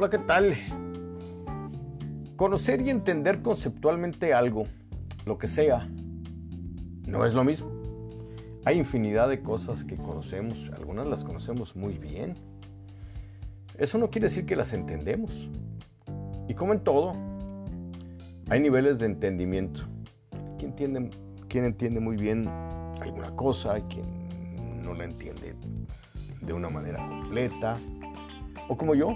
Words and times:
Hola, 0.00 0.10
¿qué 0.10 0.18
tal? 0.18 0.54
Conocer 2.36 2.82
y 2.82 2.90
entender 2.90 3.42
conceptualmente 3.42 4.32
algo, 4.32 4.62
lo 5.26 5.38
que 5.38 5.48
sea, 5.48 5.88
no 7.08 7.26
es 7.26 7.34
lo 7.34 7.42
mismo. 7.42 7.68
Hay 8.64 8.78
infinidad 8.78 9.28
de 9.28 9.42
cosas 9.42 9.82
que 9.82 9.96
conocemos, 9.96 10.70
algunas 10.72 11.08
las 11.08 11.24
conocemos 11.24 11.74
muy 11.74 11.98
bien. 11.98 12.34
Eso 13.76 13.98
no 13.98 14.08
quiere 14.08 14.28
decir 14.28 14.46
que 14.46 14.54
las 14.54 14.72
entendemos. 14.72 15.50
Y 16.46 16.54
como 16.54 16.74
en 16.74 16.84
todo, 16.84 17.14
hay 18.50 18.60
niveles 18.60 19.00
de 19.00 19.06
entendimiento. 19.06 19.80
¿Quién 20.58 20.70
entiende, 20.70 21.10
entiende 21.50 21.98
muy 21.98 22.16
bien 22.16 22.46
alguna 23.00 23.34
cosa 23.34 23.80
quien 23.88 24.06
no 24.80 24.94
la 24.94 25.02
entiende 25.02 25.56
de 26.40 26.52
una 26.52 26.68
manera 26.68 27.04
completa? 27.04 27.80
O 28.68 28.76
como 28.76 28.94
yo, 28.94 29.08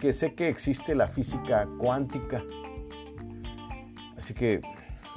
que 0.00 0.12
sé 0.12 0.34
que 0.34 0.48
existe 0.48 0.94
la 0.94 1.08
física 1.08 1.68
cuántica. 1.78 2.42
Así 4.16 4.34
que, 4.34 4.60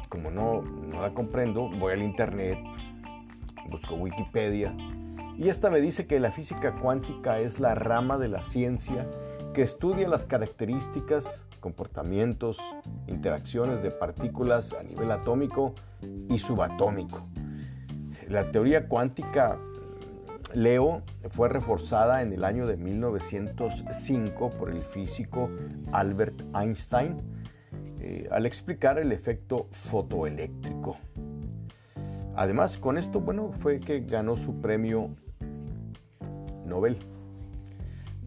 como 0.10 0.32
no, 0.32 0.62
no 0.62 1.02
la 1.02 1.14
comprendo, 1.14 1.70
voy 1.70 1.94
al 1.94 2.02
internet, 2.02 2.58
busco 3.70 3.96
Wikipedia, 3.96 4.74
y 5.38 5.50
esta 5.50 5.70
me 5.70 5.82
dice 5.82 6.06
que 6.06 6.20
la 6.20 6.32
física 6.32 6.74
cuántica 6.74 7.40
es 7.40 7.60
la 7.60 7.74
rama 7.74 8.18
de 8.18 8.28
la 8.28 8.44
ciencia 8.44 9.08
que 9.54 9.64
estudia 9.64 10.08
las 10.08 10.26
características, 10.26 11.46
comportamientos, 11.60 12.60
interacciones 13.08 13.82
de 13.82 13.92
partículas 13.92 14.74
a 14.74 14.84
nivel 14.84 15.12
atómico 15.12 15.74
y 16.30 16.38
subatómico. 16.38 17.28
La 18.30 18.52
teoría 18.52 18.88
cuántica 18.88 19.58
Leo 20.54 21.02
fue 21.30 21.50
reforzada 21.50 22.22
en 22.22 22.34
el 22.34 22.44
año 22.44 22.68
de 22.68 22.78
1905 22.78 24.50
por 24.52 24.70
el 24.70 24.84
físico 24.84 25.50
Albert 25.92 26.42
Einstein 26.56 27.18
eh, 28.00 28.28
al 28.32 28.46
explicar 28.46 28.98
el 28.98 29.12
efecto 29.12 29.68
fotoeléctrico. 29.72 30.98
Además, 32.36 32.78
con 32.78 32.98
esto, 32.98 33.20
bueno, 33.20 33.52
fue 33.60 33.80
que 33.80 34.02
ganó 34.02 34.38
su 34.38 34.60
premio 34.60 35.10
Nobel. 36.66 36.98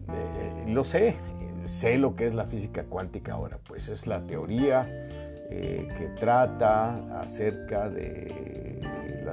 Eh, 0.07 0.65
lo 0.67 0.85
sé, 0.85 1.15
sé 1.65 1.97
lo 1.97 2.15
que 2.15 2.25
es 2.27 2.33
la 2.33 2.45
física 2.45 2.85
cuántica 2.85 3.33
ahora, 3.33 3.59
pues 3.67 3.89
es 3.89 4.07
la 4.07 4.21
teoría 4.21 4.87
eh, 5.49 5.87
que 5.97 6.07
trata 6.19 7.21
acerca 7.21 7.89
de 7.89 8.74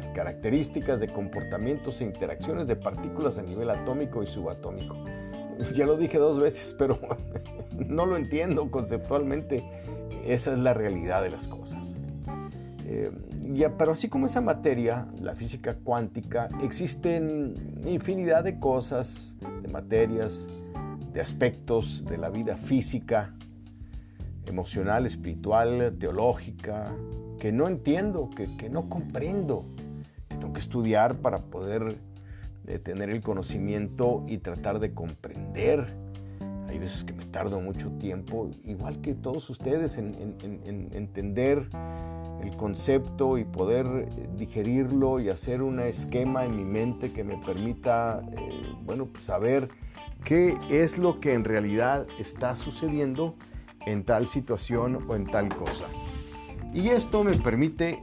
las 0.02 0.10
características 0.10 0.98
de 0.98 1.08
comportamientos 1.08 2.00
e 2.00 2.04
interacciones 2.04 2.66
de 2.66 2.74
partículas 2.74 3.38
a 3.38 3.42
nivel 3.42 3.70
atómico 3.70 4.22
y 4.22 4.26
subatómico. 4.26 4.96
Ya 5.76 5.86
lo 5.86 5.96
dije 5.96 6.18
dos 6.18 6.40
veces, 6.40 6.74
pero 6.76 6.98
no 7.86 8.04
lo 8.04 8.16
entiendo 8.16 8.68
conceptualmente. 8.68 9.62
Esa 10.26 10.52
es 10.52 10.58
la 10.58 10.74
realidad 10.74 11.22
de 11.22 11.30
las 11.30 11.46
cosas. 11.46 11.94
Eh, 12.86 13.12
ya, 13.52 13.76
pero 13.76 13.92
así 13.92 14.08
como 14.08 14.26
esa 14.26 14.40
materia, 14.40 15.06
la 15.20 15.36
física 15.36 15.76
cuántica, 15.84 16.48
existen 16.64 17.54
infinidad 17.86 18.42
de 18.42 18.58
cosas, 18.58 19.36
de 19.62 19.68
materias, 19.68 20.48
de 21.12 21.20
aspectos 21.20 22.04
de 22.06 22.18
la 22.18 22.30
vida 22.30 22.56
física, 22.56 23.32
emocional, 24.46 25.06
espiritual, 25.06 25.94
teológica, 26.00 26.92
que 27.38 27.52
no 27.52 27.68
entiendo, 27.68 28.30
que, 28.34 28.56
que 28.56 28.68
no 28.68 28.88
comprendo 28.88 29.66
estudiar 30.62 31.16
para 31.16 31.38
poder 31.38 31.98
eh, 32.66 32.78
tener 32.78 33.10
el 33.10 33.20
conocimiento 33.20 34.24
y 34.28 34.38
tratar 34.38 34.78
de 34.78 34.94
comprender. 34.94 35.94
Hay 36.68 36.78
veces 36.78 37.04
que 37.04 37.12
me 37.12 37.26
tardo 37.26 37.60
mucho 37.60 37.90
tiempo, 37.98 38.50
igual 38.64 39.00
que 39.00 39.14
todos 39.14 39.50
ustedes, 39.50 39.98
en, 39.98 40.14
entender 40.92 41.68
el 42.40 42.56
concepto 42.56 43.36
y 43.36 43.44
poder 43.44 43.86
eh, 43.86 44.28
digerirlo 44.36 45.20
y 45.20 45.28
hacer 45.28 45.62
un 45.62 45.80
esquema 45.80 46.44
en 46.44 46.56
mi 46.56 46.64
mente 46.64 47.12
que 47.12 47.24
me 47.24 47.36
permita, 47.38 48.22
eh, 48.32 48.74
bueno, 48.84 49.06
pues 49.06 49.24
saber 49.24 49.68
qué 50.24 50.56
es 50.70 50.98
lo 50.98 51.20
que 51.20 51.34
en 51.34 51.44
realidad 51.44 52.06
está 52.18 52.54
sucediendo 52.56 53.34
en 53.86 54.04
tal 54.04 54.28
situación 54.28 55.04
o 55.08 55.16
en 55.16 55.26
tal 55.26 55.54
cosa. 55.56 55.86
Y 56.72 56.88
esto 56.88 57.22
me 57.24 57.34
permite 57.34 58.02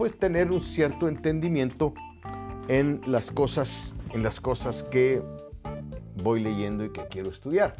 pues 0.00 0.18
tener 0.18 0.50
un 0.50 0.62
cierto 0.62 1.08
entendimiento 1.08 1.92
en 2.68 3.02
las 3.04 3.30
cosas, 3.30 3.94
en 4.14 4.22
las 4.22 4.40
cosas 4.40 4.82
que 4.84 5.22
voy 6.22 6.40
leyendo 6.40 6.86
y 6.86 6.90
que 6.90 7.06
quiero 7.08 7.28
estudiar. 7.28 7.76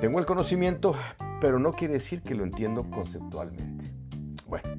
Tengo 0.00 0.18
el 0.18 0.26
conocimiento, 0.26 0.96
pero 1.40 1.60
no 1.60 1.70
quiere 1.70 1.94
decir 1.94 2.22
que 2.22 2.34
lo 2.34 2.42
entiendo 2.42 2.82
conceptualmente. 2.90 3.92
Bueno, 4.48 4.70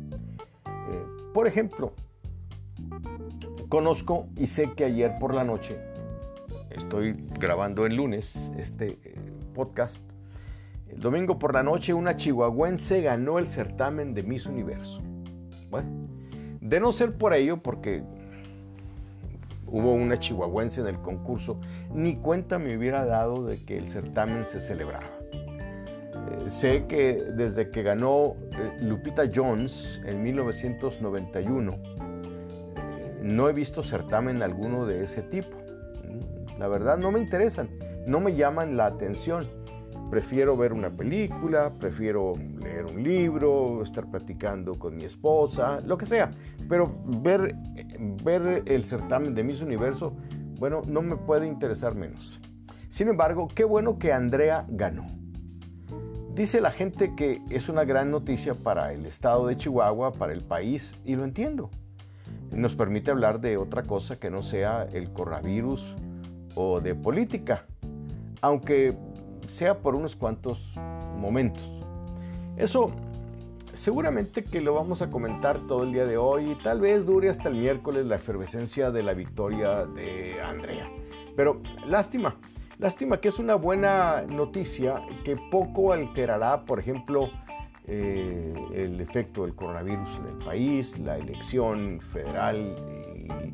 eh, 0.68 1.06
por 1.34 1.48
ejemplo, 1.48 1.94
conozco 3.70 4.28
y 4.36 4.48
sé 4.48 4.74
que 4.74 4.84
ayer 4.84 5.14
por 5.22 5.34
la 5.34 5.46
noche, 5.46 5.80
estoy 6.70 7.14
grabando 7.40 7.86
el 7.86 7.96
lunes 7.96 8.36
este 8.58 9.00
eh, 9.06 9.16
podcast, 9.56 10.04
el 10.90 11.00
domingo 11.00 11.40
por 11.40 11.54
la 11.54 11.64
noche 11.64 11.94
una 11.94 12.18
chihuahuense 12.18 13.02
ganó 13.02 13.40
el 13.40 13.48
certamen 13.48 14.14
de 14.14 14.24
Miss 14.24 14.46
Universo. 14.48 15.02
Bueno, 15.72 15.90
de 16.60 16.80
no 16.82 16.92
ser 16.92 17.14
por 17.14 17.34
ello, 17.34 17.58
porque 17.64 18.04
hubo 19.68 19.94
una 19.94 20.18
chihuahuense 20.18 20.82
en 20.82 20.88
el 20.88 21.02
concurso, 21.02 21.60
ni 21.94 22.18
cuenta 22.18 22.60
me 22.60 22.78
hubiera 22.78 23.06
dado 23.06 23.46
de 23.46 23.64
que 23.64 23.78
el 23.78 23.88
certamen 23.88 24.46
se 24.46 24.60
celebraba. 24.60 25.08
Eh, 25.32 26.50
sé 26.50 26.86
que 26.88 27.24
desde 27.36 27.72
que 27.72 27.82
ganó 27.84 28.36
eh, 28.52 28.78
Lupita 28.82 29.24
Jones 29.34 30.02
en 30.06 30.22
1991, 30.22 31.72
eh, 31.72 31.78
no 33.24 33.48
he 33.48 33.54
visto 33.54 33.82
certamen 33.82 34.44
alguno 34.44 34.86
de 34.86 35.06
ese 35.06 35.22
tipo. 35.22 35.58
La 36.60 36.68
verdad 36.68 36.98
no 36.98 37.12
me 37.12 37.20
interesan, 37.20 37.70
no 38.06 38.20
me 38.20 38.36
llaman 38.36 38.76
la 38.76 38.88
atención. 38.88 39.48
Prefiero 40.10 40.58
ver 40.58 40.74
una 40.74 40.90
película, 40.90 41.72
prefiero 41.80 42.34
leer 42.72 42.86
un 42.86 43.04
libro, 43.04 43.84
estar 43.84 44.10
platicando 44.10 44.80
con 44.80 44.96
mi 44.96 45.04
esposa, 45.04 45.82
lo 45.82 45.98
que 45.98 46.06
sea. 46.06 46.32
Pero 46.70 46.96
ver, 47.06 47.56
ver 48.24 48.64
el 48.66 48.86
certamen 48.86 49.36
de 49.36 49.44
Miss 49.44 49.62
Universo, 49.62 50.14
bueno, 50.58 50.82
no 50.88 51.02
me 51.02 51.18
puede 51.18 51.48
interesar 51.48 51.96
menos. 51.96 52.40
Sin 52.90 53.08
embargo, 53.08 53.48
qué 53.54 53.64
bueno 53.64 53.98
que 53.98 54.14
Andrea 54.14 54.66
ganó. 54.70 55.06
Dice 56.34 56.62
la 56.62 56.72
gente 56.72 57.14
que 57.16 57.42
es 57.50 57.68
una 57.68 57.84
gran 57.84 58.10
noticia 58.10 58.54
para 58.54 58.94
el 58.94 59.06
estado 59.06 59.48
de 59.48 59.58
Chihuahua, 59.58 60.14
para 60.14 60.34
el 60.34 60.42
país, 60.42 60.94
y 61.04 61.16
lo 61.16 61.26
entiendo. 61.26 61.70
Nos 62.56 62.76
permite 62.76 63.12
hablar 63.12 63.42
de 63.42 63.58
otra 63.58 63.84
cosa 63.84 64.18
que 64.18 64.30
no 64.30 64.42
sea 64.42 64.88
el 64.94 65.12
coronavirus 65.12 65.96
o 66.56 66.80
de 66.80 66.96
política. 66.96 67.66
Aunque 68.42 68.96
sea 69.52 69.78
por 69.80 69.96
unos 69.96 70.16
cuantos 70.16 70.74
momentos. 71.18 71.81
Eso 72.58 72.92
seguramente 73.74 74.44
que 74.44 74.62
lo 74.62 74.74
vamos 74.74 75.02
a 75.02 75.10
comentar 75.10 75.60
todo 75.68 75.84
el 75.84 75.94
día 75.94 76.06
de 76.06 76.18
hoy 76.18 76.52
y 76.52 76.56
tal 76.56 76.82
vez 76.82 77.06
dure 77.06 77.30
hasta 77.30 77.50
el 77.50 77.56
miércoles 77.56 78.06
la 78.06 78.18
efervescencia 78.18 78.92
de 78.92 79.04
la 79.04 79.14
victoria 79.14 79.86
de 79.86 80.42
Andrea. 80.42 80.90
Pero 81.36 81.62
lástima, 81.88 82.38
lástima 82.78 83.20
que 83.20 83.30
es 83.30 83.40
una 83.40 83.56
buena 83.56 84.24
noticia 84.28 85.02
que 85.24 85.38
poco 85.50 85.94
alterará, 85.94 86.66
por 86.66 86.80
ejemplo, 86.80 87.30
eh, 87.88 88.54
el 88.74 89.02
efecto 89.02 89.44
del 89.44 89.56
coronavirus 89.56 90.10
en 90.20 90.26
el 90.28 90.46
país, 90.46 91.00
la 91.00 91.18
elección 91.18 92.00
federal 92.00 92.76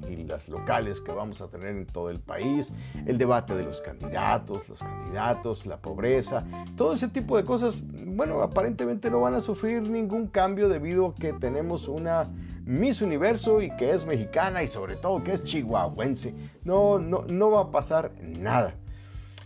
y, 0.10 0.24
las 0.28 0.50
locales 0.50 1.00
que 1.00 1.14
vamos 1.14 1.42
a 1.42 1.48
tener 1.48 1.70
en 1.70 1.86
todo 1.86 2.10
el 2.10 2.20
país, 2.20 2.74
el 3.06 3.18
debate 3.18 3.56
de 3.56 3.64
los 3.64 3.80
candidatos, 3.80 4.68
los 4.68 4.80
candidatos, 4.80 5.66
la 5.66 5.78
pobreza, 5.78 6.44
todo 6.76 6.92
ese 6.92 7.08
tipo 7.08 7.38
de 7.38 7.46
cosas, 7.46 7.82
bueno, 7.86 8.42
aparentemente 8.42 9.10
no 9.10 9.22
van 9.22 9.36
a 9.36 9.40
sufrir 9.40 9.84
ningún 9.84 10.28
cambio 10.28 10.68
debido 10.68 11.08
a 11.08 11.16
que 11.16 11.32
tenemos 11.32 11.88
una 11.88 12.30
Miss 12.66 13.02
Universo 13.02 13.62
y 13.62 13.74
que 13.78 13.92
es 13.92 14.06
mexicana 14.06 14.62
y 14.62 14.68
sobre 14.68 14.98
todo 14.98 15.24
que 15.24 15.32
es 15.32 15.44
chihuahuense. 15.46 16.34
No, 16.66 17.00
no, 17.00 17.24
no 17.26 17.52
va 17.52 17.62
a 17.62 17.72
pasar 17.72 18.12
nada. 18.22 18.76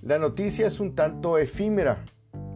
La 0.02 0.18
noticia 0.18 0.66
es 0.66 0.80
un 0.80 0.96
tanto 0.96 1.38
efímera 1.38 2.04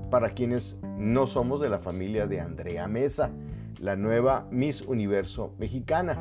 para 0.09 0.31
quienes 0.31 0.75
no 0.97 1.27
somos 1.27 1.61
de 1.61 1.69
la 1.69 1.79
familia 1.79 2.27
de 2.27 2.39
Andrea 2.39 2.87
Mesa, 2.87 3.31
la 3.79 3.95
nueva 3.95 4.47
Miss 4.51 4.81
Universo 4.81 5.53
mexicana. 5.57 6.17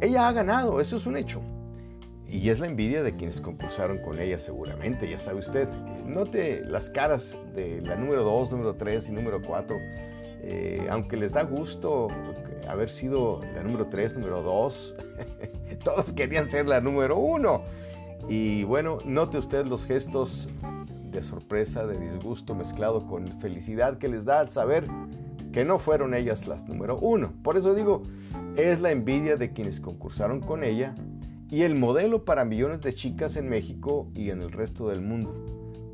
Ella 0.00 0.28
ha 0.28 0.32
ganado, 0.32 0.80
eso 0.80 0.96
es 0.96 1.06
un 1.06 1.16
hecho. 1.16 1.40
Y 2.28 2.48
es 2.48 2.60
la 2.60 2.66
envidia 2.66 3.02
de 3.02 3.16
quienes 3.16 3.40
concursaron 3.40 3.98
con 3.98 4.20
ella 4.20 4.38
seguramente, 4.38 5.10
ya 5.10 5.18
sabe 5.18 5.40
usted. 5.40 5.68
Note 6.06 6.62
las 6.64 6.88
caras 6.88 7.36
de 7.54 7.80
la 7.80 7.96
número 7.96 8.22
2, 8.22 8.52
número 8.52 8.74
3 8.76 9.08
y 9.08 9.12
número 9.12 9.42
4. 9.42 9.76
Eh, 10.42 10.86
aunque 10.90 11.16
les 11.16 11.32
da 11.32 11.42
gusto 11.42 12.06
haber 12.68 12.88
sido 12.88 13.40
la 13.54 13.64
número 13.64 13.86
3, 13.86 14.14
número 14.14 14.42
2, 14.42 14.94
todos 15.84 16.12
querían 16.12 16.46
ser 16.46 16.66
la 16.66 16.80
número 16.80 17.18
1. 17.18 17.62
Y 18.28 18.62
bueno, 18.62 18.98
note 19.04 19.38
usted 19.38 19.66
los 19.66 19.84
gestos 19.84 20.48
de 21.10 21.22
sorpresa, 21.22 21.86
de 21.86 21.98
disgusto 21.98 22.54
mezclado 22.54 23.06
con 23.06 23.26
felicidad 23.40 23.98
que 23.98 24.08
les 24.08 24.24
da 24.24 24.40
al 24.40 24.48
saber 24.48 24.84
que 25.52 25.64
no 25.64 25.78
fueron 25.78 26.14
ellas 26.14 26.46
las 26.46 26.68
número 26.68 26.98
uno. 26.98 27.32
Por 27.42 27.56
eso 27.56 27.74
digo, 27.74 28.02
es 28.56 28.80
la 28.80 28.90
envidia 28.90 29.36
de 29.36 29.52
quienes 29.52 29.80
concursaron 29.80 30.40
con 30.40 30.64
ella 30.64 30.94
y 31.50 31.62
el 31.62 31.74
modelo 31.74 32.24
para 32.24 32.44
millones 32.44 32.80
de 32.80 32.92
chicas 32.92 33.36
en 33.36 33.48
México 33.48 34.08
y 34.14 34.30
en 34.30 34.40
el 34.42 34.52
resto 34.52 34.88
del 34.88 35.00
mundo. 35.00 35.34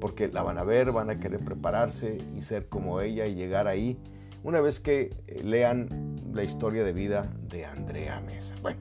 Porque 0.01 0.29
la 0.29 0.43
van 0.43 0.59
a 0.59 0.65
ver, 0.65 0.93
van 0.93 1.09
a 1.09 1.19
querer 1.19 1.43
prepararse 1.43 2.19
y 2.37 2.43
ser 2.43 2.69
como 2.69 3.01
ella 3.01 3.27
y 3.27 3.35
llegar 3.35 3.67
ahí 3.67 3.99
una 4.43 4.61
vez 4.61 4.79
que 4.79 5.17
lean 5.43 5.89
la 6.33 6.45
historia 6.45 6.85
de 6.85 6.93
vida 6.93 7.27
de 7.49 7.65
Andrea 7.65 8.21
Mesa. 8.21 8.55
Bueno, 8.63 8.79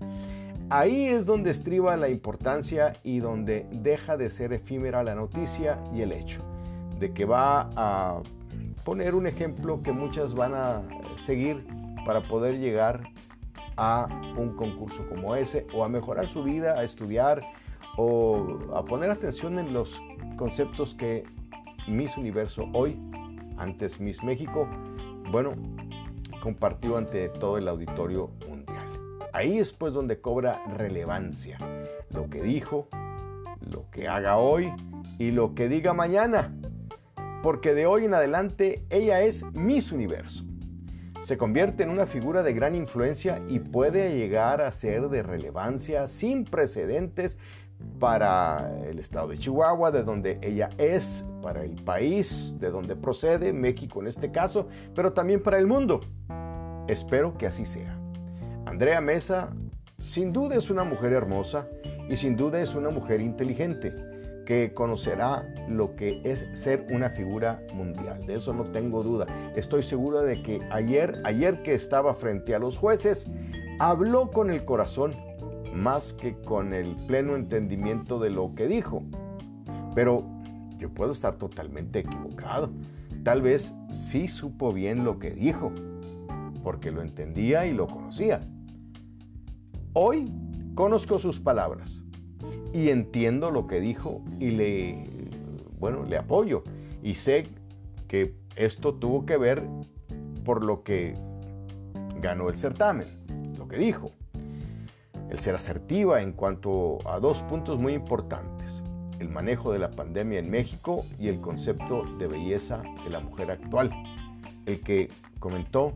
ahí 0.70 1.06
es 1.06 1.26
donde 1.26 1.52
estriba 1.52 1.96
la 1.98 2.10
importancia 2.10 2.94
y 3.04 3.20
donde 3.20 3.68
deja 3.72 4.18
de 4.18 4.30
ser 4.30 4.54
efímera 4.54 5.04
la 5.04 5.16
noticia 5.16 5.80
y 5.94 6.02
el 6.02 6.12
hecho 6.12 6.42
de 7.00 7.14
que 7.14 7.26
va 7.26 7.70
a 7.76 8.22
poner 8.84 9.16
un 9.16 9.28
ejemplo 9.28 9.82
que 9.82 9.92
muchas 9.92 10.34
van 10.34 10.54
a 10.54 10.82
seguir 11.18 11.66
para 12.06 12.22
poder 12.22 12.60
llegar 12.60 13.10
a 13.78 14.08
un 14.38 14.56
concurso 14.56 15.06
como 15.10 15.36
ese 15.36 15.68
o 15.74 15.84
a 15.84 15.90
mejorar 15.90 16.28
su 16.28 16.44
vida, 16.44 16.80
a 16.80 16.84
estudiar 16.84 17.42
o 17.98 18.60
a 18.74 18.86
poner 18.86 19.10
atención 19.10 19.60
en 19.60 19.74
los 19.74 20.02
conceptos 20.38 20.96
que 20.96 21.24
Miss 21.88 22.18
Universo 22.18 22.70
hoy, 22.74 22.98
antes 23.58 24.00
Miss 24.00 24.24
México, 24.24 24.68
bueno, 25.32 25.54
compartió 26.42 26.98
ante 26.98 27.30
todo 27.30 27.58
el 27.58 27.68
auditorio. 27.68 28.30
Ahí 29.36 29.60
es 29.60 29.74
pues 29.74 29.92
donde 29.92 30.22
cobra 30.22 30.64
relevancia 30.78 31.58
lo 32.10 32.30
que 32.30 32.42
dijo, 32.42 32.88
lo 33.70 33.90
que 33.92 34.08
haga 34.08 34.38
hoy 34.38 34.72
y 35.20 35.32
lo 35.32 35.54
que 35.54 35.68
diga 35.68 35.94
mañana 35.94 36.54
porque 37.46 37.76
de 37.76 37.86
hoy 37.86 38.06
en 38.06 38.14
adelante 38.16 38.86
ella 38.90 39.22
es 39.22 39.46
Miss 39.54 39.92
Universo. 39.92 40.46
Se 41.22 41.38
convierte 41.38 41.84
en 41.84 41.90
una 41.90 42.08
figura 42.08 42.44
de 42.44 42.54
gran 42.54 42.76
influencia 42.76 43.40
y 43.48 43.60
puede 43.60 44.18
llegar 44.18 44.62
a 44.62 44.72
ser 44.72 45.10
de 45.10 45.22
relevancia 45.22 46.08
sin 46.08 46.46
precedentes 46.46 47.38
para 48.00 48.72
el 48.88 49.00
estado 49.00 49.28
de 49.28 49.38
Chihuahua, 49.38 49.92
de 49.92 50.04
donde 50.04 50.40
ella 50.42 50.70
es, 50.80 51.24
para 51.44 51.64
el 51.64 51.76
país 51.84 52.56
de 52.60 52.72
donde 52.72 52.96
procede, 52.96 53.54
México 53.54 54.02
en 54.02 54.08
este 54.08 54.32
caso, 54.32 54.68
pero 54.96 55.14
también 55.14 55.44
para 55.44 55.60
el 55.60 55.68
mundo. 55.68 56.00
Espero 56.88 57.38
que 57.38 57.46
así 57.46 57.66
sea. 57.66 58.05
Andrea 58.66 59.00
Mesa 59.00 59.50
sin 60.00 60.34
duda 60.34 60.56
es 60.56 60.70
una 60.70 60.84
mujer 60.84 61.14
hermosa 61.14 61.68
y 62.10 62.16
sin 62.16 62.36
duda 62.36 62.62
es 62.62 62.76
una 62.76 62.90
mujer 62.90 63.22
inteligente 63.22 63.94
que 64.46 64.74
conocerá 64.74 65.48
lo 65.68 65.96
que 65.96 66.22
es 66.24 66.48
ser 66.54 66.86
una 66.92 67.10
figura 67.10 67.62
mundial. 67.74 68.26
De 68.26 68.36
eso 68.36 68.54
no 68.54 68.66
tengo 68.66 69.02
duda. 69.04 69.26
Estoy 69.56 69.82
seguro 69.82 70.22
de 70.22 70.42
que 70.42 70.62
ayer, 70.72 71.22
ayer 71.24 71.64
que 71.64 71.74
estaba 71.74 72.14
frente 72.14 72.54
a 72.54 72.60
los 72.60 72.78
jueces, 72.78 73.28
habló 73.80 74.30
con 74.30 74.52
el 74.52 74.64
corazón 74.64 75.16
más 75.74 76.14
que 76.14 76.36
con 76.36 76.74
el 76.74 76.96
pleno 77.08 77.36
entendimiento 77.36 78.20
de 78.20 78.30
lo 78.30 78.54
que 78.56 78.68
dijo. 78.68 79.04
Pero 79.96 80.24
yo 80.78 80.90
puedo 80.90 81.12
estar 81.12 81.36
totalmente 81.36 82.00
equivocado. 82.00 82.70
Tal 83.24 83.42
vez 83.42 83.74
sí 83.90 84.28
supo 84.28 84.72
bien 84.72 85.04
lo 85.04 85.18
que 85.18 85.32
dijo, 85.32 85.72
porque 86.64 86.92
lo 86.92 87.02
entendía 87.02 87.66
y 87.66 87.74
lo 87.74 87.88
conocía. 87.88 88.42
Hoy 89.98 90.30
conozco 90.76 91.20
sus 91.20 91.40
palabras 91.40 92.04
y 92.74 92.90
entiendo 92.90 93.50
lo 93.50 93.66
que 93.66 93.80
dijo 93.80 94.22
y 94.42 94.52
le, 94.52 95.08
bueno, 95.80 96.04
le 96.04 96.18
apoyo. 96.18 96.64
Y 97.02 97.16
sé 97.16 97.48
que 98.10 98.36
esto 98.58 98.96
tuvo 98.96 99.26
que 99.26 99.38
ver 99.38 99.64
por 100.44 100.66
lo 100.66 100.84
que 100.84 101.16
ganó 102.20 102.50
el 102.50 102.58
certamen, 102.58 103.08
lo 103.58 103.70
que 103.70 103.78
dijo. 103.78 104.12
El 105.30 105.40
ser 105.40 105.56
asertiva 105.56 106.22
en 106.22 106.34
cuanto 106.34 106.98
a 107.08 107.22
dos 107.22 107.42
puntos 107.44 107.80
muy 107.80 107.94
importantes, 107.94 108.84
el 109.20 109.30
manejo 109.30 109.72
de 109.72 109.80
la 109.80 109.92
pandemia 109.92 110.40
en 110.40 110.50
México 110.50 111.06
y 111.18 111.30
el 111.30 111.40
concepto 111.40 112.04
de 112.20 112.28
belleza 112.28 112.84
de 113.06 113.10
la 113.10 113.22
mujer 113.22 113.50
actual. 113.50 113.92
El 114.66 114.82
que 114.82 115.10
comentó 115.40 115.94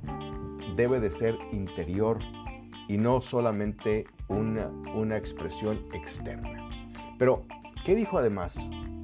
debe 0.78 1.02
de 1.02 1.12
ser 1.12 1.38
interior 1.52 2.20
y 2.90 2.98
no 2.98 3.22
solamente 3.22 4.08
una, 4.28 4.68
una 4.94 5.16
expresión 5.16 5.86
externa. 5.94 6.70
Pero, 7.18 7.46
¿qué 7.86 7.96
dijo 7.96 8.18
además? 8.18 8.60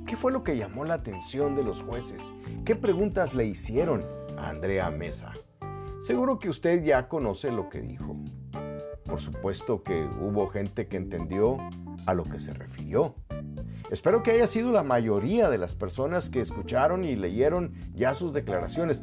¿Qué 0.08 0.18
fue 0.18 0.32
lo 0.32 0.44
que 0.44 0.58
llamó 0.58 0.84
la 0.86 0.96
atención 0.96 1.56
de 1.56 1.64
los 1.64 1.84
jueces? 1.84 2.22
¿Qué 2.66 2.76
preguntas 2.76 3.34
le 3.34 3.46
hicieron 3.46 4.04
a 4.38 4.50
Andrea 4.50 4.90
Mesa? 4.90 5.32
Seguro 6.02 6.40
que 6.40 6.50
usted 6.50 6.84
ya 6.84 7.08
conoce 7.08 7.52
lo 7.52 7.70
que 7.70 7.82
dijo. 7.82 8.16
Por 9.06 9.20
supuesto 9.20 9.84
que 9.84 10.04
hubo 10.20 10.48
gente 10.48 10.88
que 10.88 10.98
entendió 10.98 11.58
a 12.08 12.14
lo 12.16 12.24
que 12.24 12.40
se 12.40 12.54
refirió. 12.54 13.16
Espero 13.92 14.24
que 14.24 14.32
haya 14.32 14.48
sido 14.48 14.72
la 14.72 14.84
mayoría 14.84 15.48
de 15.50 15.60
las 15.60 15.76
personas 15.76 16.30
que 16.30 16.42
escucharon 16.42 17.04
y 17.04 17.16
leyeron 17.16 17.74
ya 17.94 18.16
sus 18.16 18.34
declaraciones. 18.34 19.02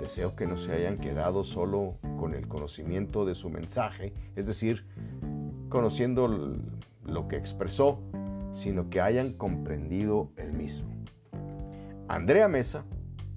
Deseo 0.00 0.34
que 0.34 0.46
no 0.46 0.56
se 0.56 0.72
hayan 0.72 0.96
quedado 0.96 1.44
solo 1.44 1.98
con 2.18 2.34
el 2.34 2.46
conocimiento 2.46 3.24
de 3.24 3.34
su 3.34 3.48
mensaje, 3.48 4.12
es 4.36 4.46
decir, 4.46 4.84
conociendo 5.70 6.28
lo 7.04 7.28
que 7.28 7.36
expresó, 7.36 8.00
sino 8.52 8.90
que 8.90 9.00
hayan 9.00 9.32
comprendido 9.32 10.30
el 10.36 10.52
mismo. 10.52 10.90
Andrea 12.08 12.48
Mesa, 12.48 12.84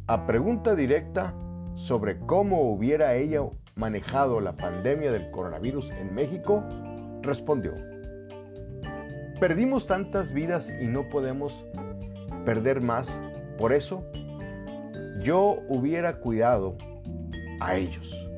a 0.08 0.26
pregunta 0.26 0.76
directa 0.76 1.34
sobre 1.76 2.20
cómo 2.20 2.72
hubiera 2.72 3.16
ella 3.16 3.42
manejado 3.76 4.42
la 4.42 4.58
pandemia 4.58 5.12
del 5.12 5.32
coronavirus 5.32 5.92
en 5.92 6.14
México, 6.14 6.64
respondió, 7.22 7.74
perdimos 9.40 9.88
tantas 9.88 10.34
vidas 10.34 10.70
y 10.82 10.88
no 10.88 11.08
podemos 11.10 11.66
perder 12.46 12.82
más, 12.82 13.22
por 13.58 13.74
eso 13.74 14.04
yo 15.22 15.60
hubiera 15.68 16.20
cuidado 16.20 16.76
a 17.60 17.76
ellos. 17.76 18.31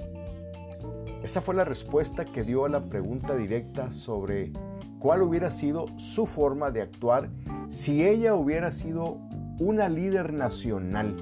Esa 1.24 1.40
fue 1.40 1.56
la 1.56 1.64
respuesta 1.64 2.26
que 2.26 2.44
dio 2.44 2.66
a 2.66 2.70
la 2.70 2.84
pregunta 2.84 3.34
directa 3.34 3.92
sobre 3.92 4.52
cuál 5.00 5.22
hubiera 5.22 5.52
sido 5.52 5.86
su 5.98 6.26
forma 6.26 6.70
de 6.70 6.82
actuar 6.82 7.30
si 7.70 8.06
ella 8.06 8.36
hubiera 8.36 8.74
sido 8.74 9.20
una 9.58 9.88
líder 9.88 10.34
nacional. 10.34 11.16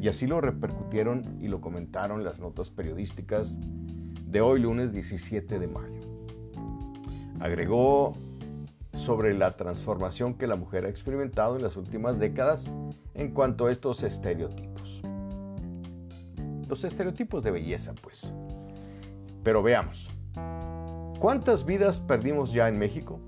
Y 0.00 0.08
así 0.08 0.26
lo 0.26 0.40
repercutieron 0.40 1.36
y 1.40 1.46
lo 1.46 1.60
comentaron 1.60 2.24
las 2.24 2.40
notas 2.40 2.70
periodísticas 2.70 3.58
de 4.26 4.40
hoy 4.40 4.58
lunes 4.58 4.92
17 4.92 5.60
de 5.60 5.68
mayo. 5.68 6.00
Agregó 7.38 8.14
sobre 8.92 9.34
la 9.34 9.56
transformación 9.56 10.34
que 10.34 10.48
la 10.48 10.56
mujer 10.56 10.84
ha 10.84 10.88
experimentado 10.88 11.54
en 11.54 11.62
las 11.62 11.76
últimas 11.76 12.18
décadas 12.18 12.68
en 13.14 13.30
cuanto 13.30 13.66
a 13.66 13.72
estos 13.72 14.02
estereotipos. 14.02 15.00
Los 16.68 16.82
estereotipos 16.82 17.44
de 17.44 17.52
belleza, 17.52 17.94
pues. 18.02 18.32
Pero 19.42 19.62
veamos. 19.62 20.10
¿Cuántas 21.18 21.64
vidas 21.64 22.00
perdimos 22.00 22.52
ya 22.52 22.68
en 22.68 22.78
México? 22.78 23.20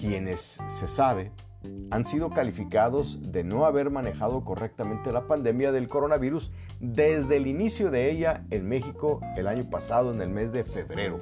Quienes 0.00 0.58
se 0.68 0.88
sabe 0.88 1.32
han 1.90 2.04
sido 2.04 2.30
calificados 2.30 3.18
de 3.20 3.44
no 3.44 3.66
haber 3.66 3.90
manejado 3.90 4.44
correctamente 4.44 5.12
la 5.12 5.26
pandemia 5.26 5.72
del 5.72 5.88
coronavirus 5.88 6.50
desde 6.80 7.36
el 7.36 7.46
inicio 7.46 7.90
de 7.90 8.10
ella 8.10 8.44
en 8.50 8.68
México 8.68 9.20
el 9.36 9.46
año 9.46 9.68
pasado 9.70 10.12
en 10.12 10.20
el 10.20 10.30
mes 10.30 10.52
de 10.52 10.64
febrero. 10.64 11.18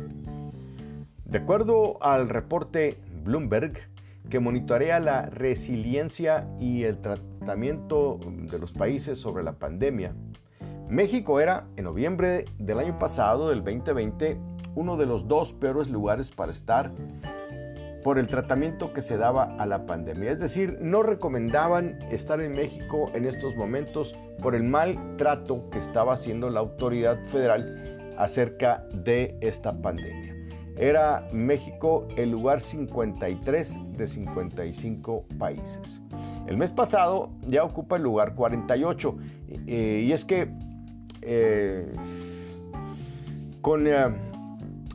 De 1.25 1.39
acuerdo 1.39 2.03
al 2.03 2.29
reporte 2.29 2.99
Bloomberg, 3.25 3.73
que 4.29 4.41
monitorea 4.41 5.01
la 5.01 5.27
resiliencia 5.27 6.49
y 6.61 6.85
el 6.85 7.01
tratamiento 7.01 8.19
de 8.51 8.59
los 8.59 8.73
países 8.73 9.19
sobre 9.19 9.43
la 9.43 9.53
pandemia, 9.53 10.15
México 10.89 11.41
era, 11.41 11.67
en 11.77 11.85
noviembre 11.85 12.45
del 12.59 12.79
año 12.79 12.99
pasado, 12.99 13.49
del 13.49 13.65
2020, 13.65 14.39
uno 14.75 14.97
de 14.97 15.07
los 15.07 15.27
dos 15.27 15.53
peores 15.53 15.89
lugares 15.89 16.31
para 16.31 16.53
estar 16.53 16.91
por 18.03 18.19
el 18.19 18.27
tratamiento 18.27 18.93
que 18.93 19.03
se 19.03 19.17
daba 19.17 19.55
a 19.59 19.67
la 19.67 19.87
pandemia. 19.87 20.31
Es 20.33 20.41
decir, 20.41 20.79
no 20.81 21.03
recomendaban 21.03 21.99
estar 22.11 22.41
en 22.41 22.53
México 22.53 23.11
en 23.15 23.25
estos 23.25 23.57
momentos 23.57 24.15
por 24.41 24.55
el 24.55 24.65
mal 24.65 25.17
trato 25.17 25.71
que 25.71 25.79
estaba 25.79 26.15
haciendo 26.15 26.51
la 26.51 26.61
autoridad 26.61 27.19
federal 27.27 28.15
acerca 28.17 28.85
de 28.93 29.37
esta 29.41 29.73
pandemia. 29.73 30.33
Era 30.77 31.29
México 31.33 32.09
el 32.17 32.31
lugar 32.31 32.61
53 32.61 33.97
de 33.97 34.07
55 34.07 35.27
países. 35.39 36.01
El 36.47 36.57
mes 36.57 36.71
pasado 36.71 37.31
ya 37.47 37.63
ocupa 37.63 37.97
el 37.97 38.03
lugar 38.03 38.35
48. 38.35 39.17
Eh, 39.67 40.05
y 40.07 40.13
es 40.13 40.25
que 40.25 40.49
eh, 41.21 41.87
con 43.61 43.87
eh, 43.87 44.07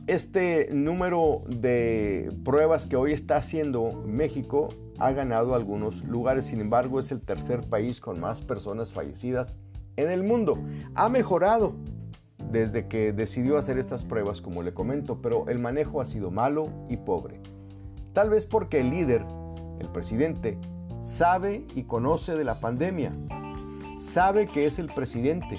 este 0.08 0.70
número 0.72 1.42
de 1.48 2.32
pruebas 2.42 2.86
que 2.86 2.96
hoy 2.96 3.12
está 3.12 3.36
haciendo 3.36 4.02
México, 4.06 4.70
ha 4.98 5.12
ganado 5.12 5.54
algunos 5.54 6.02
lugares. 6.04 6.46
Sin 6.46 6.60
embargo, 6.60 6.98
es 6.98 7.12
el 7.12 7.20
tercer 7.20 7.60
país 7.68 8.00
con 8.00 8.18
más 8.18 8.40
personas 8.40 8.90
fallecidas 8.90 9.58
en 9.96 10.10
el 10.10 10.22
mundo. 10.22 10.58
Ha 10.94 11.10
mejorado 11.10 11.74
desde 12.50 12.88
que 12.88 13.12
decidió 13.12 13.58
hacer 13.58 13.78
estas 13.78 14.06
pruebas, 14.06 14.40
como 14.40 14.62
le 14.62 14.72
comento, 14.72 15.20
pero 15.20 15.46
el 15.48 15.58
manejo 15.58 16.00
ha 16.00 16.06
sido 16.06 16.30
malo 16.30 16.70
y 16.88 16.96
pobre. 16.96 17.40
Tal 18.14 18.30
vez 18.30 18.46
porque 18.46 18.80
el 18.80 18.88
líder, 18.88 19.26
el 19.78 19.88
presidente, 19.90 20.58
sabe 21.02 21.66
y 21.74 21.82
conoce 21.82 22.34
de 22.34 22.44
la 22.44 22.60
pandemia, 22.60 23.12
sabe 23.98 24.46
que 24.46 24.64
es 24.64 24.78
el 24.78 24.86
presidente, 24.86 25.58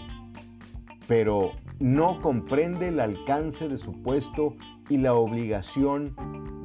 pero 1.07 1.51
no 1.79 2.21
comprende 2.21 2.89
el 2.89 2.99
alcance 2.99 3.69
de 3.69 3.77
su 3.77 4.01
puesto 4.01 4.55
y 4.89 4.97
la 4.97 5.13
obligación 5.13 6.15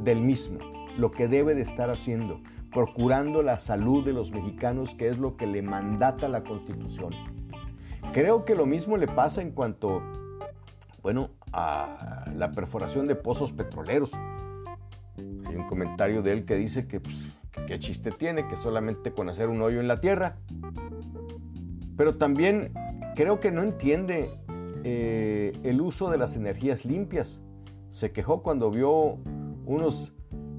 del 0.02 0.20
mismo, 0.20 0.58
lo 0.98 1.12
que 1.12 1.28
debe 1.28 1.54
de 1.54 1.62
estar 1.62 1.88
haciendo, 1.90 2.40
procurando 2.72 3.42
la 3.42 3.58
salud 3.58 4.04
de 4.04 4.12
los 4.12 4.32
mexicanos, 4.32 4.94
que 4.94 5.08
es 5.08 5.18
lo 5.18 5.36
que 5.36 5.46
le 5.46 5.62
mandata 5.62 6.28
la 6.28 6.42
Constitución. 6.42 7.14
Creo 8.12 8.44
que 8.44 8.54
lo 8.54 8.66
mismo 8.66 8.96
le 8.96 9.06
pasa 9.06 9.40
en 9.40 9.52
cuanto, 9.52 10.02
bueno, 11.02 11.30
a 11.52 12.24
la 12.34 12.52
perforación 12.52 13.06
de 13.06 13.14
pozos 13.14 13.52
petroleros. 13.52 14.12
Hay 15.46 15.56
un 15.56 15.66
comentario 15.68 16.22
de 16.22 16.32
él 16.32 16.44
que 16.44 16.56
dice 16.56 16.88
que, 16.88 17.00
pues, 17.00 17.16
qué 17.66 17.78
chiste 17.78 18.10
tiene, 18.10 18.48
que 18.48 18.56
solamente 18.56 19.12
con 19.12 19.28
hacer 19.28 19.48
un 19.48 19.62
hoyo 19.62 19.80
en 19.80 19.88
la 19.88 20.00
tierra. 20.00 20.36
Pero 21.96 22.16
también 22.16 22.72
creo 23.14 23.38
que 23.38 23.52
no 23.52 23.62
entiende 23.62 24.28
eh, 24.84 25.52
el 25.62 25.80
uso 25.80 26.10
de 26.10 26.18
las 26.18 26.36
energías 26.36 26.84
limpias. 26.84 27.40
Se 27.88 28.12
quejó 28.12 28.42
cuando 28.42 28.70
vio 28.70 29.18
unos, 29.64 30.12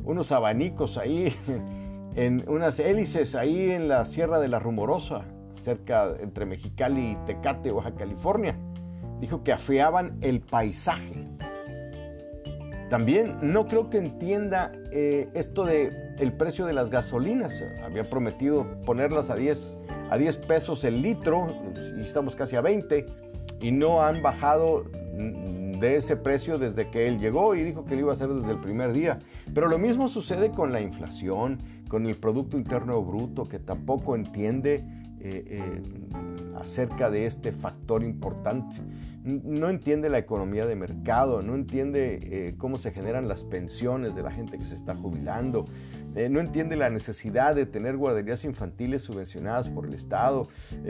unos 0.03 0.31
abanicos 0.31 0.97
ahí, 0.97 1.33
en 2.15 2.43
unas 2.47 2.79
hélices 2.79 3.35
ahí 3.35 3.69
en 3.69 3.87
la 3.87 4.05
Sierra 4.05 4.39
de 4.39 4.47
la 4.47 4.57
Rumorosa, 4.57 5.25
cerca 5.61 6.15
entre 6.19 6.45
Mexicali 6.45 7.11
y 7.11 7.25
Tecate, 7.25 7.71
Baja 7.71 7.93
California. 7.93 8.57
Dijo 9.19 9.43
que 9.43 9.53
afeaban 9.53 10.17
el 10.21 10.41
paisaje. 10.41 11.27
También 12.89 13.37
no 13.41 13.67
creo 13.67 13.89
que 13.89 13.97
entienda 13.97 14.71
eh, 14.91 15.29
esto 15.33 15.65
de 15.65 15.91
el 16.19 16.33
precio 16.33 16.65
de 16.65 16.73
las 16.73 16.89
gasolinas. 16.89 17.63
Había 17.83 18.09
prometido 18.09 18.65
ponerlas 18.85 19.29
a 19.29 19.35
10, 19.35 19.71
a 20.09 20.17
10 20.17 20.37
pesos 20.37 20.83
el 20.83 21.01
litro 21.01 21.47
y 21.97 22.01
estamos 22.01 22.35
casi 22.35 22.55
a 22.55 22.61
20 22.61 23.05
y 23.61 23.71
no 23.71 24.01
han 24.01 24.21
bajado 24.21 24.85
de 25.79 25.97
ese 25.97 26.15
precio 26.17 26.57
desde 26.57 26.87
que 26.87 27.07
él 27.07 27.19
llegó 27.19 27.55
y 27.55 27.63
dijo 27.63 27.85
que 27.85 27.95
lo 27.95 28.01
iba 28.01 28.11
a 28.11 28.15
hacer 28.15 28.29
desde 28.29 28.51
el 28.51 28.59
primer 28.59 28.93
día. 28.93 29.19
Pero 29.53 29.67
lo 29.67 29.77
mismo 29.77 30.07
sucede 30.07 30.51
con 30.51 30.71
la 30.71 30.81
inflación, 30.81 31.59
con 31.87 32.05
el 32.05 32.15
Producto 32.15 32.57
Interno 32.57 33.01
Bruto, 33.01 33.45
que 33.45 33.59
tampoco 33.59 34.15
entiende 34.15 34.83
eh, 35.19 35.43
eh, 35.47 35.81
acerca 36.59 37.09
de 37.09 37.25
este 37.25 37.51
factor 37.51 38.03
importante. 38.03 38.77
No 39.23 39.69
entiende 39.69 40.09
la 40.09 40.19
economía 40.19 40.67
de 40.67 40.75
mercado, 40.75 41.41
no 41.41 41.55
entiende 41.55 42.19
eh, 42.21 42.55
cómo 42.57 42.77
se 42.77 42.91
generan 42.91 43.27
las 43.27 43.43
pensiones 43.43 44.15
de 44.15 44.21
la 44.21 44.31
gente 44.31 44.59
que 44.59 44.65
se 44.65 44.75
está 44.75 44.95
jubilando, 44.95 45.65
no 46.29 46.39
entiende 46.39 46.75
la 46.75 46.89
necesidad 46.89 47.55
de 47.55 47.65
tener 47.65 47.97
guarderías 47.97 48.45
infantiles 48.45 49.03
subvencionadas 49.03 49.69
por 49.69 49.85
el 49.85 49.93
Estado, 49.93 50.47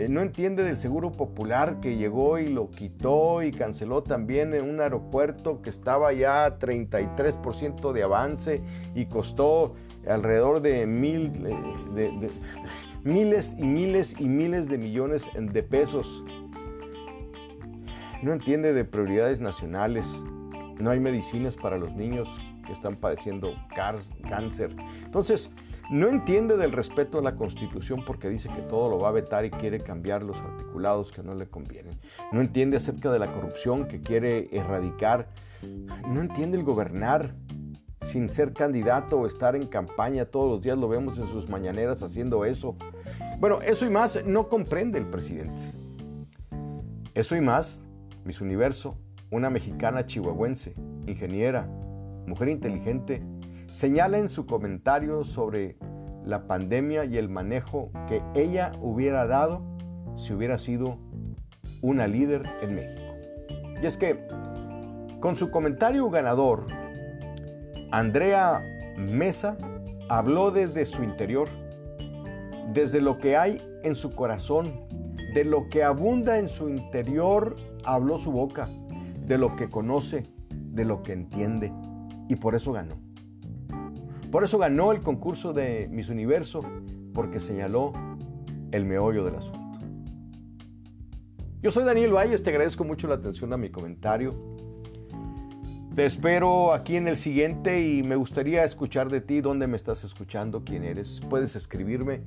no 0.09 0.21
entiende 0.21 0.63
del 0.63 0.77
seguro 0.77 1.11
popular 1.11 1.79
que 1.79 1.97
llegó 1.97 2.37
y 2.37 2.47
lo 2.47 2.69
quitó 2.69 3.41
y 3.41 3.51
canceló 3.51 4.03
también 4.03 4.53
en 4.53 4.69
un 4.69 4.79
aeropuerto 4.81 5.61
que 5.61 5.69
estaba 5.69 6.13
ya 6.13 6.59
33% 6.59 7.91
de 7.91 8.03
avance 8.03 8.61
y 8.93 9.07
costó 9.07 9.75
alrededor 10.07 10.61
de 10.61 10.85
mil, 10.85 11.31
de 11.95 12.29
miles 13.03 13.53
y 13.57 13.63
miles 13.63 14.15
y 14.19 14.25
miles 14.25 14.67
de 14.67 14.77
millones 14.77 15.29
de 15.35 15.63
pesos. 15.63 16.23
No 18.21 18.33
entiende 18.33 18.73
de 18.73 18.85
prioridades 18.85 19.39
nacionales. 19.39 20.23
No 20.79 20.89
hay 20.89 20.99
medicinas 20.99 21.55
para 21.55 21.77
los 21.77 21.93
niños 21.95 22.27
que 22.65 22.73
están 22.73 22.97
padeciendo 22.97 23.53
cáncer. 23.73 24.75
Entonces, 25.03 25.49
no 25.89 26.07
entiende 26.07 26.57
del 26.57 26.71
respeto 26.71 27.19
a 27.19 27.21
la 27.21 27.35
Constitución 27.35 28.03
porque 28.05 28.27
dice 28.27 28.49
que 28.49 28.61
todo 28.61 28.89
lo 28.89 28.99
va 28.99 29.09
a 29.09 29.11
vetar 29.11 29.45
y 29.45 29.51
quiere 29.51 29.79
cambiar 29.79 30.23
los 30.23 30.37
articulados 30.37 31.11
que 31.11 31.23
no 31.23 31.35
le 31.35 31.47
convienen. 31.47 31.99
No 32.31 32.41
entiende 32.41 32.77
acerca 32.77 33.11
de 33.11 33.19
la 33.19 33.31
corrupción 33.31 33.87
que 33.87 34.01
quiere 34.01 34.49
erradicar. 34.51 35.29
No 36.07 36.21
entiende 36.21 36.57
el 36.57 36.63
gobernar 36.63 37.35
sin 38.05 38.29
ser 38.29 38.53
candidato 38.53 39.19
o 39.19 39.27
estar 39.27 39.55
en 39.55 39.67
campaña. 39.67 40.25
Todos 40.25 40.49
los 40.49 40.61
días 40.61 40.77
lo 40.77 40.87
vemos 40.87 41.17
en 41.19 41.27
sus 41.27 41.49
mañaneras 41.49 42.01
haciendo 42.01 42.45
eso. 42.45 42.75
Bueno, 43.39 43.61
eso 43.61 43.85
y 43.85 43.89
más 43.89 44.25
no 44.25 44.49
comprende 44.49 44.97
el 44.97 45.05
presidente. 45.05 45.63
Eso 47.13 47.35
y 47.35 47.41
más, 47.41 47.85
Miss 48.23 48.41
Universo, 48.41 48.97
una 49.31 49.49
mexicana 49.49 50.05
chihuahuense, 50.05 50.75
ingeniera, 51.07 51.69
mujer 52.27 52.49
inteligente, 52.49 53.23
señala 53.69 54.17
en 54.17 54.29
su 54.29 54.45
comentario 54.45 55.23
sobre 55.23 55.77
la 56.25 56.47
pandemia 56.47 57.05
y 57.05 57.17
el 57.17 57.29
manejo 57.29 57.91
que 58.07 58.21
ella 58.33 58.71
hubiera 58.81 59.27
dado 59.27 59.61
si 60.15 60.33
hubiera 60.33 60.57
sido 60.57 60.97
una 61.81 62.07
líder 62.07 62.43
en 62.61 62.75
México. 62.75 63.01
Y 63.81 63.85
es 63.85 63.97
que, 63.97 64.27
con 65.19 65.35
su 65.35 65.51
comentario 65.51 66.09
ganador, 66.09 66.65
Andrea 67.91 68.61
Mesa 68.97 69.57
habló 70.09 70.51
desde 70.51 70.85
su 70.85 71.03
interior, 71.03 71.47
desde 72.73 73.01
lo 73.01 73.19
que 73.19 73.37
hay 73.37 73.61
en 73.83 73.95
su 73.95 74.15
corazón, 74.15 74.85
de 75.33 75.43
lo 75.43 75.69
que 75.69 75.83
abunda 75.83 76.39
en 76.39 76.49
su 76.49 76.69
interior, 76.69 77.55
habló 77.83 78.17
su 78.17 78.31
boca, 78.31 78.69
de 79.27 79.37
lo 79.37 79.55
que 79.55 79.69
conoce, 79.69 80.23
de 80.49 80.85
lo 80.85 81.03
que 81.03 81.13
entiende, 81.13 81.71
y 82.29 82.35
por 82.35 82.55
eso 82.55 82.71
ganó. 82.71 82.95
Por 84.31 84.43
eso 84.43 84.57
ganó 84.57 84.91
el 84.91 85.01
concurso 85.01 85.53
de 85.53 85.87
Miss 85.89 86.09
Universo, 86.09 86.61
porque 87.13 87.39
señaló 87.39 87.93
el 88.71 88.85
meollo 88.85 89.23
del 89.23 89.35
asunto. 89.35 89.79
Yo 91.61 91.71
soy 91.71 91.83
Daniel 91.83 92.13
Valles, 92.13 92.43
te 92.43 92.49
agradezco 92.49 92.83
mucho 92.83 93.07
la 93.07 93.15
atención 93.15 93.51
a 93.53 93.57
mi 93.57 93.69
comentario. 93.69 94.35
Te 95.95 96.05
espero 96.05 96.73
aquí 96.73 96.97
en 96.97 97.07
el 97.07 97.15
siguiente 97.15 97.87
y 97.87 98.03
me 98.03 98.17
gustaría 98.17 98.65
escuchar 98.65 99.09
de 99.09 99.21
ti 99.21 99.39
dónde 99.39 99.65
me 99.65 99.77
estás 99.77 100.03
escuchando, 100.03 100.63
quién 100.65 100.83
eres. 100.83 101.21
Puedes 101.29 101.55
escribirme 101.55 102.23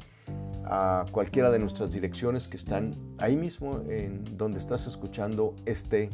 a 0.64 1.04
cualquiera 1.12 1.50
de 1.50 1.58
nuestras 1.58 1.92
direcciones 1.92 2.48
que 2.48 2.56
están 2.56 2.96
ahí 3.18 3.36
mismo 3.36 3.82
en 3.88 4.24
donde 4.38 4.58
estás 4.58 4.86
escuchando 4.86 5.54
este, 5.66 6.08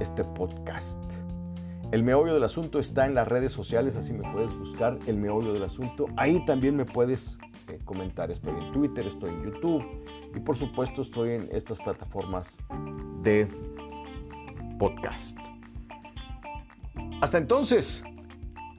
este 0.00 0.24
podcast. 0.24 1.00
El 1.94 2.02
meollo 2.02 2.34
del 2.34 2.42
asunto 2.42 2.80
está 2.80 3.06
en 3.06 3.14
las 3.14 3.28
redes 3.28 3.52
sociales, 3.52 3.94
así 3.94 4.12
me 4.12 4.28
puedes 4.32 4.52
buscar 4.58 4.98
el 5.06 5.16
meollo 5.16 5.52
del 5.52 5.62
asunto. 5.62 6.06
Ahí 6.16 6.44
también 6.44 6.74
me 6.74 6.84
puedes 6.84 7.38
eh, 7.68 7.78
comentar. 7.84 8.32
Estoy 8.32 8.52
en 8.52 8.72
Twitter, 8.72 9.06
estoy 9.06 9.30
en 9.30 9.44
YouTube 9.44 9.84
y 10.34 10.40
por 10.40 10.56
supuesto 10.56 11.02
estoy 11.02 11.34
en 11.34 11.48
estas 11.52 11.78
plataformas 11.78 12.58
de 13.22 13.46
podcast. 14.76 15.38
Hasta 17.20 17.38
entonces, 17.38 18.02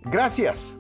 gracias. 0.04 0.78